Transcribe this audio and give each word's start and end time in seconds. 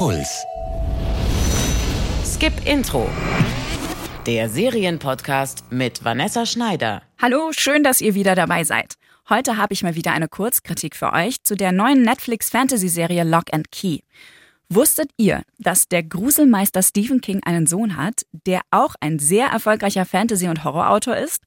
Puls. 0.00 0.46
Skip 2.24 2.54
Intro. 2.64 3.06
Der 4.24 4.48
Serienpodcast 4.48 5.70
mit 5.70 6.02
Vanessa 6.02 6.46
Schneider. 6.46 7.02
Hallo, 7.20 7.50
schön, 7.52 7.82
dass 7.84 8.00
ihr 8.00 8.14
wieder 8.14 8.34
dabei 8.34 8.64
seid. 8.64 8.94
Heute 9.28 9.58
habe 9.58 9.74
ich 9.74 9.82
mal 9.82 9.96
wieder 9.96 10.12
eine 10.12 10.28
Kurzkritik 10.28 10.96
für 10.96 11.12
euch 11.12 11.42
zu 11.42 11.54
der 11.54 11.72
neuen 11.72 12.00
Netflix-Fantasy-Serie 12.00 13.24
Lock 13.24 13.52
and 13.52 13.70
Key. 13.70 13.98
Wusstet 14.72 15.10
ihr, 15.16 15.42
dass 15.58 15.88
der 15.88 16.04
Gruselmeister 16.04 16.80
Stephen 16.84 17.20
King 17.20 17.40
einen 17.44 17.66
Sohn 17.66 17.96
hat, 17.96 18.22
der 18.46 18.60
auch 18.70 18.94
ein 19.00 19.18
sehr 19.18 19.48
erfolgreicher 19.48 20.04
Fantasy- 20.04 20.46
und 20.46 20.62
Horrorautor 20.62 21.16
ist? 21.16 21.42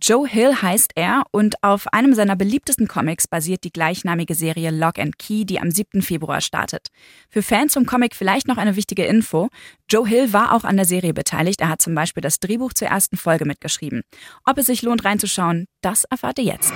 Joe 0.00 0.24
Hill 0.28 0.54
heißt 0.62 0.92
er 0.94 1.24
und 1.32 1.56
auf 1.64 1.92
einem 1.92 2.14
seiner 2.14 2.36
beliebtesten 2.36 2.86
Comics 2.86 3.26
basiert 3.26 3.64
die 3.64 3.72
gleichnamige 3.72 4.36
Serie 4.36 4.70
Lock 4.70 5.00
and 5.00 5.18
Key, 5.18 5.44
die 5.44 5.58
am 5.58 5.72
7. 5.72 6.00
Februar 6.00 6.40
startet. 6.40 6.86
Für 7.28 7.42
Fans 7.42 7.74
vom 7.74 7.86
Comic 7.86 8.14
vielleicht 8.14 8.46
noch 8.46 8.56
eine 8.56 8.76
wichtige 8.76 9.04
Info. 9.04 9.48
Joe 9.90 10.06
Hill 10.06 10.32
war 10.32 10.54
auch 10.54 10.62
an 10.62 10.76
der 10.76 10.86
Serie 10.86 11.12
beteiligt. 11.12 11.60
Er 11.60 11.70
hat 11.70 11.82
zum 11.82 11.96
Beispiel 11.96 12.20
das 12.20 12.38
Drehbuch 12.38 12.72
zur 12.72 12.86
ersten 12.86 13.16
Folge 13.16 13.46
mitgeschrieben. 13.46 14.02
Ob 14.44 14.58
es 14.58 14.66
sich 14.66 14.82
lohnt 14.82 15.04
reinzuschauen, 15.04 15.66
das 15.82 16.04
erfahrt 16.04 16.38
ihr 16.38 16.44
jetzt. 16.44 16.74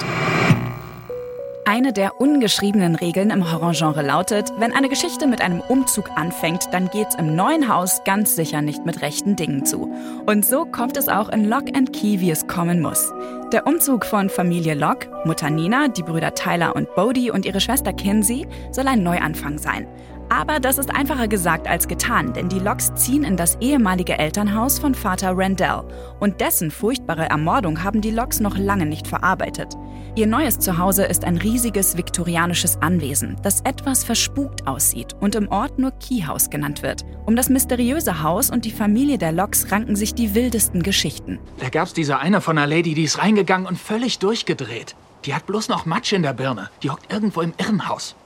Eine 1.66 1.94
der 1.94 2.20
ungeschriebenen 2.20 2.94
Regeln 2.94 3.30
im 3.30 3.50
Horrorgenre 3.50 4.02
lautet, 4.02 4.52
wenn 4.58 4.74
eine 4.74 4.90
Geschichte 4.90 5.26
mit 5.26 5.40
einem 5.40 5.60
Umzug 5.60 6.10
anfängt, 6.14 6.68
dann 6.72 6.90
geht's 6.90 7.14
im 7.14 7.34
neuen 7.34 7.68
Haus 7.74 8.02
ganz 8.04 8.36
sicher 8.36 8.60
nicht 8.60 8.84
mit 8.84 9.00
rechten 9.00 9.34
Dingen 9.34 9.64
zu. 9.64 9.90
Und 10.26 10.44
so 10.44 10.66
kommt 10.66 10.98
es 10.98 11.08
auch 11.08 11.30
in 11.30 11.46
Lock 11.46 11.74
and 11.74 11.94
Key, 11.94 12.20
wie 12.20 12.30
es 12.30 12.46
kommen 12.48 12.82
muss. 12.82 13.10
Der 13.50 13.66
Umzug 13.66 14.04
von 14.04 14.28
Familie 14.28 14.74
Lock, 14.74 15.08
Mutter 15.24 15.48
Nina, 15.48 15.88
die 15.88 16.02
Brüder 16.02 16.34
Tyler 16.34 16.76
und 16.76 16.94
Bodie 16.94 17.30
und 17.30 17.46
ihre 17.46 17.62
Schwester 17.62 17.94
Kinsey 17.94 18.46
soll 18.70 18.86
ein 18.86 19.02
Neuanfang 19.02 19.56
sein. 19.56 19.86
Aber 20.34 20.58
das 20.58 20.78
ist 20.78 20.92
einfacher 20.92 21.28
gesagt 21.28 21.68
als 21.68 21.86
getan, 21.86 22.32
denn 22.32 22.48
die 22.48 22.58
Locks 22.58 22.92
ziehen 22.96 23.22
in 23.22 23.36
das 23.36 23.56
ehemalige 23.60 24.18
Elternhaus 24.18 24.80
von 24.80 24.92
Vater 24.92 25.30
Randall. 25.36 25.84
Und 26.18 26.40
dessen 26.40 26.72
furchtbare 26.72 27.26
Ermordung 27.26 27.84
haben 27.84 28.00
die 28.00 28.10
Locks 28.10 28.40
noch 28.40 28.58
lange 28.58 28.84
nicht 28.84 29.06
verarbeitet. 29.06 29.74
Ihr 30.16 30.26
neues 30.26 30.58
Zuhause 30.58 31.04
ist 31.04 31.24
ein 31.24 31.36
riesiges 31.36 31.96
viktorianisches 31.96 32.82
Anwesen, 32.82 33.36
das 33.44 33.60
etwas 33.60 34.02
verspukt 34.02 34.66
aussieht 34.66 35.14
und 35.20 35.36
im 35.36 35.52
Ort 35.52 35.78
nur 35.78 35.92
Keyhouse 35.92 36.50
genannt 36.50 36.82
wird. 36.82 37.04
Um 37.26 37.36
das 37.36 37.48
mysteriöse 37.48 38.24
Haus 38.24 38.50
und 38.50 38.64
die 38.64 38.72
Familie 38.72 39.18
der 39.18 39.30
Locks 39.30 39.70
ranken 39.70 39.94
sich 39.94 40.14
die 40.14 40.34
wildesten 40.34 40.82
Geschichten. 40.82 41.38
Da 41.60 41.68
gab's 41.68 41.92
diese 41.92 42.18
eine 42.18 42.40
von 42.40 42.58
einer 42.58 42.66
Lady, 42.66 42.94
die 42.94 43.04
ist 43.04 43.20
reingegangen 43.20 43.68
und 43.68 43.78
völlig 43.78 44.18
durchgedreht. 44.18 44.96
Die 45.26 45.34
hat 45.34 45.46
bloß 45.46 45.68
noch 45.68 45.86
Matsch 45.86 46.12
in 46.12 46.24
der 46.24 46.32
Birne. 46.32 46.70
Die 46.82 46.90
hockt 46.90 47.12
irgendwo 47.12 47.40
im 47.40 47.54
Irrenhaus. 47.56 48.16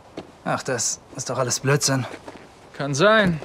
Ach, 0.45 0.63
das 0.63 1.01
ist 1.17 1.31
doch 1.31 1.39
alles 1.39 1.61
Blödsinn. 1.61 2.07
Kann 2.77 2.95
sein. 2.95 3.41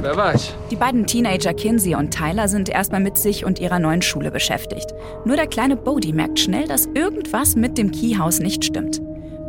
Wer 0.00 0.16
weiß. 0.16 0.54
Die 0.70 0.76
beiden 0.76 1.06
Teenager 1.06 1.54
Kinsey 1.54 1.94
und 1.94 2.10
Tyler 2.10 2.48
sind 2.48 2.68
erstmal 2.68 3.00
mit 3.00 3.16
sich 3.16 3.44
und 3.44 3.58
ihrer 3.58 3.78
neuen 3.78 4.02
Schule 4.02 4.30
beschäftigt. 4.30 4.92
Nur 5.24 5.36
der 5.36 5.46
kleine 5.46 5.76
Bodie 5.76 6.12
merkt 6.12 6.38
schnell, 6.38 6.66
dass 6.66 6.86
irgendwas 6.86 7.56
mit 7.56 7.78
dem 7.78 7.90
Keyhaus 7.90 8.40
nicht 8.40 8.64
stimmt. 8.64 9.00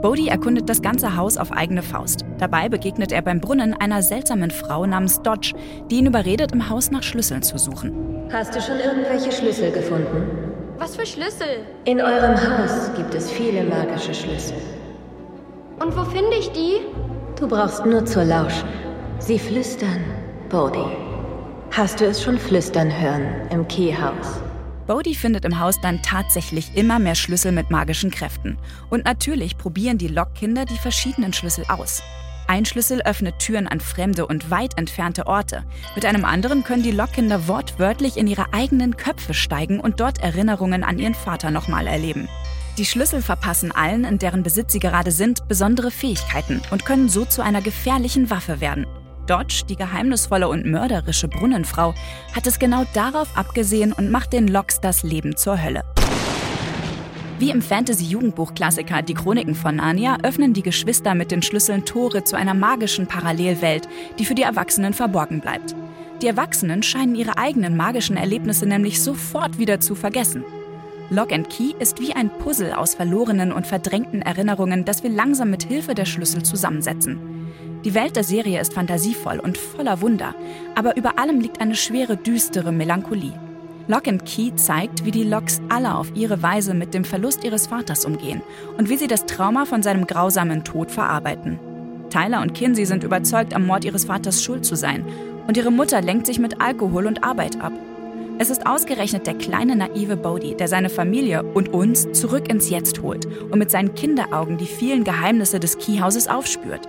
Bodie 0.02 0.28
erkundet 0.28 0.70
das 0.70 0.81
ganze 0.81 1.17
Haus 1.17 1.36
auf 1.36 1.52
eigene 1.52 1.81
Faust. 1.81 2.23
Dabei 2.38 2.70
begegnet 2.70 3.11
er 3.11 3.22
beim 3.22 3.42
Brunnen 3.42 3.73
einer 3.73 4.02
seltsamen 4.02 4.52
Frau 4.52 4.86
namens 4.86 5.22
Dodge, 5.23 5.53
die 5.89 5.95
ihn 5.95 6.06
überredet, 6.06 6.52
im 6.52 6.70
Haus 6.70 6.92
nach 6.92 7.03
Schlüsseln 7.03 7.42
zu 7.42 7.58
suchen. 7.58 8.30
Hast 8.31 8.56
du 8.56 8.61
schon 8.61 8.80
irgendwelche 8.80 9.31
Schlüssel 9.31 9.72
gefunden? 9.72 10.53
Was 10.78 10.95
für 10.95 11.06
Schlüssel? 11.06 11.66
In 11.86 12.00
eurem 12.00 12.36
Haus 12.36 12.92
gibt 12.95 13.16
es 13.16 13.31
viele 13.31 13.64
magische 13.64 14.14
Schlüssel. 14.14 14.58
Und 15.86 15.95
wo 15.95 16.03
finde 16.03 16.36
ich 16.39 16.52
die? 16.52 16.80
Du 17.39 17.47
brauchst 17.47 17.86
nur 17.86 18.03
zu 18.03 18.23
lauschen. 18.23 18.67
Sie 19.19 19.38
flüstern, 19.38 20.03
Bodhi. 20.50 20.83
Hast 21.69 22.02
du 22.02 22.05
es 22.05 22.23
schon 22.23 22.39
flüstern 22.39 22.89
hören 22.89 23.47
im 23.52 23.67
Keyhaus? 23.67 24.42
Bodhi 24.87 25.14
findet 25.14 25.45
im 25.45 25.59
Haus 25.59 25.80
dann 25.80 26.02
tatsächlich 26.02 26.76
immer 26.76 26.98
mehr 26.98 27.14
Schlüssel 27.14 27.52
mit 27.52 27.70
magischen 27.70 28.09
Kräften. 28.09 28.58
Und 28.89 29.05
natürlich 29.05 29.59
probieren 29.59 29.99
die 29.99 30.08
Lockkinder 30.08 30.65
die 30.65 30.77
verschiedenen 30.80 31.33
Schlüssel 31.33 31.65
aus. 31.67 32.02
Ein 32.48 32.65
Schlüssel 32.65 33.02
öffnet 33.04 33.38
Türen 33.38 33.67
an 33.67 33.80
fremde 33.80 34.26
und 34.26 34.49
weit 34.49 34.80
entfernte 34.80 35.27
Orte. 35.27 35.65
Mit 35.93 36.05
einem 36.05 36.26
anderen 36.26 36.64
können 36.64 36.82
die 36.82 36.92
Lockkinder 36.92 37.48
wortwörtlich 37.48 38.17
in 38.17 38.26
ihre 38.26 38.54
eigenen 38.54 38.98
Köpfe 38.98 39.36
steigen 39.36 39.80
und 39.80 39.99
dort 39.99 40.17
Erinnerungen 40.20 40.83
an 40.83 40.98
ihren 40.98 41.15
Vater 41.15 41.52
nochmal 41.52 41.86
erleben. 41.86 42.27
Die 42.77 42.86
Schlüssel 42.86 43.21
verpassen 43.21 43.71
allen, 43.71 44.03
in 44.03 44.17
deren 44.17 44.43
Besitz 44.43 44.73
sie 44.73 44.80
gerade 44.80 45.11
sind, 45.11 45.47
besondere 45.47 45.91
Fähigkeiten 45.91 46.61
und 46.71 46.83
können 46.83 47.08
so 47.08 47.23
zu 47.23 47.41
einer 47.41 47.61
gefährlichen 47.61 48.30
Waffe 48.30 48.59
werden. 48.59 48.86
Dodge, 49.27 49.63
die 49.69 49.77
geheimnisvolle 49.77 50.49
und 50.49 50.65
mörderische 50.65 51.30
Brunnenfrau, 51.30 51.93
hat 52.35 52.47
es 52.47 52.59
genau 52.59 52.83
darauf 52.93 53.30
abgesehen 53.37 53.93
und 53.93 54.11
macht 54.11 54.33
den 54.33 54.49
Locks 54.49 54.81
das 54.81 55.03
Leben 55.03 55.37
zur 55.37 55.64
Hölle. 55.64 55.83
Wie 57.39 57.49
im 57.49 57.61
Fantasy-Jugendbuch-Klassiker 57.61 59.02
Die 59.02 59.14
Chroniken 59.14 59.55
von 59.55 59.77
Narnia 59.77 60.17
öffnen 60.23 60.53
die 60.53 60.61
Geschwister 60.61 61.15
mit 61.15 61.31
den 61.31 61.41
Schlüsseln 61.41 61.85
Tore 61.85 62.23
zu 62.23 62.35
einer 62.35 62.53
magischen 62.53 63.08
Parallelwelt, 63.08 63.87
die 64.19 64.25
für 64.25 64.35
die 64.35 64.43
Erwachsenen 64.43 64.93
verborgen 64.93 65.39
bleibt. 65.39 65.75
Die 66.21 66.27
Erwachsenen 66.27 66.83
scheinen 66.83 67.15
ihre 67.15 67.37
eigenen 67.37 67.75
magischen 67.75 68.15
Erlebnisse 68.15 68.65
nämlich 68.65 69.02
sofort 69.02 69.59
wieder 69.59 69.80
zu 69.80 69.95
vergessen. 69.95 70.43
Lock 71.11 71.32
and 71.32 71.49
Key 71.49 71.73
ist 71.77 71.99
wie 71.99 72.14
ein 72.14 72.32
Puzzle 72.39 72.73
aus 72.73 72.95
verlorenen 72.95 73.52
und 73.52 73.67
verdrängten 73.67 74.23
Erinnerungen, 74.23 74.86
das 74.86 75.04
wir 75.04 75.11
langsam 75.11 75.52
mit 75.52 75.64
Hilfe 75.64 75.93
der 75.93 76.05
Schlüssel 76.05 76.42
zusammensetzen. 76.42 77.20
Die 77.83 77.93
Welt 77.93 78.16
der 78.16 78.23
Serie 78.23 78.60
ist 78.60 78.73
fantasievoll 78.73 79.39
und 79.39 79.60
voller 79.60 80.02
Wunder, 80.02 80.33
aber 80.73 80.98
über 80.98 81.20
allem 81.20 81.39
liegt 81.39 81.61
eine 81.61 81.76
schwere, 81.76 82.17
düstere 82.17 82.71
Melancholie. 82.71 83.39
Lock 83.88 84.08
and 84.08 84.26
Key 84.26 84.55
zeigt, 84.55 85.05
wie 85.05 85.11
die 85.11 85.23
Locks 85.23 85.61
alle 85.70 85.94
auf 85.94 86.11
ihre 86.15 86.42
Weise 86.42 86.73
mit 86.73 86.95
dem 86.95 87.04
Verlust 87.04 87.44
ihres 87.44 87.67
Vaters 87.67 88.04
umgehen 88.04 88.42
und 88.80 88.89
wie 88.89 88.98
sie 88.98 89.08
das 89.08 89.27
Trauma 89.27 89.65
von 89.65 89.83
seinem 89.83 90.08
grausamen 90.08 90.64
Tod 90.64 90.89
verarbeiten. 90.89 91.60
Tyler 92.10 92.42
und 92.42 92.55
Kinsey 92.55 92.86
sind 92.88 93.04
überzeugt, 93.04 93.54
am 93.54 93.67
Mord 93.67 93.86
ihres 93.86 94.05
Vaters 94.05 94.42
schuld 94.42 94.65
zu 94.65 94.76
sein, 94.76 95.05
und 95.48 95.55
ihre 95.55 95.71
Mutter 95.71 96.02
lenkt 96.02 96.26
sich 96.26 96.39
mit 96.39 96.60
Alkohol 96.60 97.05
und 97.05 97.23
Arbeit 97.23 97.61
ab. 97.61 97.73
Es 98.37 98.49
ist 98.49 98.67
ausgerechnet 98.67 99.27
der 99.27 99.35
kleine 99.35 99.77
naive 99.77 100.17
Bodhi, 100.17 100.55
der 100.55 100.67
seine 100.67 100.89
Familie 100.89 101.41
und 101.41 101.73
uns 101.73 102.11
zurück 102.11 102.49
ins 102.49 102.69
Jetzt 102.69 103.01
holt 103.01 103.25
und 103.25 103.57
mit 103.57 103.71
seinen 103.71 103.95
Kinderaugen 103.95 104.57
die 104.57 104.65
vielen 104.65 105.05
Geheimnisse 105.05 105.61
des 105.61 105.77
Keyhauses 105.77 106.27
aufspürt. 106.27 106.81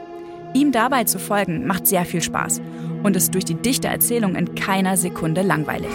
Ihm 0.55 0.73
dabei 0.73 1.05
zu 1.05 1.21
folgen 1.21 1.65
macht 1.65 1.87
sehr 1.87 2.05
viel 2.05 2.21
Spaß 2.21 2.61
und 3.05 3.15
ist 3.15 3.33
durch 3.33 3.45
die 3.45 3.55
dichte 3.55 3.87
Erzählung 3.87 4.35
in 4.35 4.57
keiner 4.57 4.97
Sekunde 4.97 5.43
langweilig. 5.43 5.91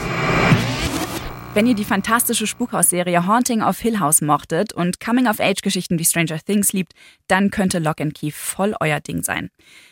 Wenn 1.53 1.67
ihr 1.67 1.75
die 1.75 1.84
fantastische 1.84 2.47
Spukhausserie 2.47 3.28
Haunting 3.28 3.62
of 3.62 3.78
Hill 3.78 4.00
House 4.00 4.22
mochtet 4.22 4.72
und 4.72 5.01
Coming-of-Age-Geschichten 5.01 6.00
wie 6.00 6.06
Stranger 6.06 6.39
Things 6.39 6.72
liebt, 6.72 6.94
dann 7.28 7.51
könnte 7.51 7.79
Lock 7.79 8.00
and 8.00 8.13
Key 8.13 8.31
voll 8.31 8.73
euer 8.79 9.01
Ding 9.01 9.22
sein. 9.22 9.50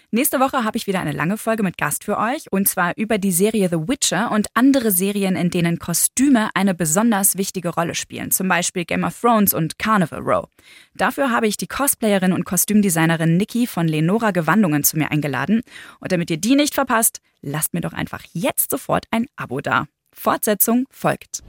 Nächste 0.10 0.40
Woche 0.40 0.64
habe 0.64 0.78
ich 0.78 0.88
wieder 0.88 1.02
eine 1.02 1.12
lange 1.12 1.38
Folge 1.38 1.62
mit 1.62 1.78
Gast 1.78 2.06
für 2.06 2.18
euch 2.18 2.50
und 2.50 2.70
zwar 2.70 2.94
über 2.96 3.18
die 3.18 3.34
Serie 3.34 3.68
The 3.68 3.90
Witcher 3.90 4.32
und 4.32 4.48
andere 4.54 4.92
Serien, 4.92 5.36
in 5.36 5.50
denen 5.50 5.80
Kostüme 5.80 6.50
eine 6.54 6.74
besonders 6.74 7.38
wichtige 7.38 7.70
Rolle 7.70 7.94
spielen, 7.94 8.32
zum 8.32 8.48
Beispiel 8.48 8.86
Game 8.86 9.04
of 9.04 9.20
Thrones 9.20 9.54
und 9.54 9.78
Carnival 9.78 10.22
Row. 10.22 10.48
Dafür 10.96 11.30
habe 11.30 11.48
ich 11.48 11.58
die 11.58 11.68
Cosplayerin 11.68 12.32
und 12.32 12.46
Kostümdesignerin 12.46 13.36
Nikki 13.36 13.68
von 13.68 13.86
Lenora 13.90 14.32
Gewandungen 14.32 14.86
zu 14.86 14.98
mir 14.98 15.12
eingeladen 15.12 15.62
und 16.00 16.14
damit 16.14 16.32
ihr 16.32 16.38
die 16.38 16.56
nicht 16.56 16.74
verpasst, 16.74 17.20
lasst 17.42 17.74
mir 17.74 17.82
doch 17.82 17.94
einfach 17.94 18.24
jetzt 18.32 18.72
sofort 18.72 19.08
ein 19.12 19.26
Abo 19.36 19.60
da. 19.60 19.88
Fortsetzung 20.14 20.86
folgt. 20.92 21.44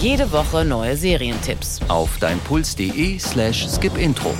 Jede 0.00 0.32
Woche 0.32 0.64
neue 0.64 0.96
Serientipps. 0.96 1.80
Auf 1.88 2.18
deinpuls.de 2.18 3.18
slash 3.18 3.68
skipintro. 3.68 4.34